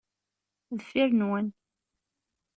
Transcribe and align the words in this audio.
Deffir-nwen. 0.77 1.47